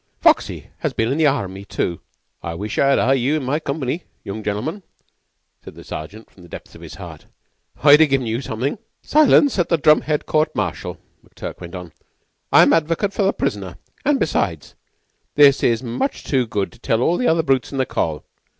Foxy 0.19 0.71
has 0.79 0.93
been 0.93 1.11
in 1.11 1.19
the 1.19 1.27
Army, 1.27 1.63
too." 1.63 2.01
"I 2.41 2.55
wish 2.55 2.79
I'd 2.79 2.97
ha' 2.97 3.09
had 3.09 3.19
you 3.19 3.35
in 3.37 3.43
my 3.43 3.59
company, 3.59 4.05
young 4.23 4.41
gentlemen," 4.41 4.81
said 5.63 5.75
the 5.75 5.83
Sergeant 5.83 6.27
from 6.31 6.41
the 6.41 6.49
depths 6.49 6.73
of 6.73 6.81
his 6.81 6.95
heart; 6.95 7.27
"I'd 7.83 8.01
ha' 8.01 8.09
given 8.09 8.25
you 8.25 8.41
something." 8.41 8.79
"Silence 9.03 9.59
at 9.59 9.83
drum 9.83 10.01
head 10.01 10.25
court 10.25 10.55
martial," 10.55 10.97
McTurk 11.23 11.59
went 11.61 11.75
on. 11.75 11.91
"I'm 12.51 12.73
advocate 12.73 13.13
for 13.13 13.21
the 13.21 13.31
prisoner; 13.31 13.77
and, 14.03 14.19
besides, 14.19 14.73
this 15.35 15.61
is 15.61 15.83
much 15.83 16.23
too 16.23 16.47
good 16.47 16.71
to 16.71 16.79
tell 16.79 17.03
all 17.03 17.15
the 17.17 17.27
other 17.27 17.43
brutes 17.43 17.71
in 17.71 17.77
the 17.77 17.85
Coll. 17.85 18.25